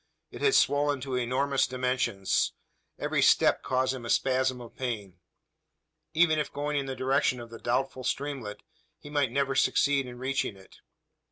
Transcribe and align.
It 0.31 0.41
had 0.41 0.55
swollen 0.55 0.99
to 1.01 1.13
enormous 1.13 1.67
dimensions. 1.67 2.53
Every 2.97 3.21
step 3.21 3.61
caused 3.61 3.93
him 3.93 4.03
a 4.03 4.09
spasm 4.09 4.59
of 4.59 4.75
pain. 4.75 5.19
Even 6.15 6.39
if 6.39 6.51
going 6.51 6.75
in 6.75 6.87
the 6.87 6.95
direction 6.95 7.39
of 7.39 7.51
the 7.51 7.59
doubtful 7.59 8.03
streamlet, 8.03 8.63
he 8.97 9.11
might 9.11 9.29
never 9.31 9.53
succeed 9.53 10.07
in 10.07 10.17
reaching 10.17 10.57
it? 10.57 10.77